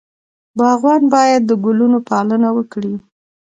[0.57, 2.93] باغوان باید د ګلونو پالنه وکړي.